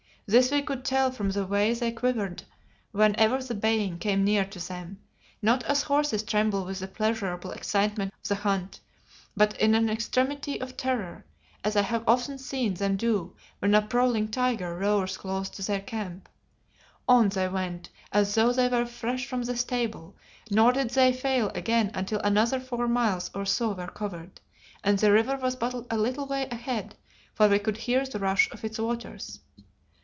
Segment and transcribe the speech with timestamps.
[0.33, 2.43] This we could tell from the way they quivered
[2.93, 4.99] whenever the baying came near to them,
[5.41, 8.79] not as horses tremble with the pleasureable excitement of the hunt,
[9.35, 11.25] but in an extremity of terror,
[11.65, 15.81] as I have often seen them do when a prowling tiger roars close to their
[15.81, 16.29] camp.
[17.09, 20.15] On they went as though they were fresh from the stable,
[20.49, 24.39] nor did they fail again until another four miles or so were covered
[24.81, 26.95] and the river was but a little way ahead,
[27.33, 29.41] for we could hear the rush of its waters.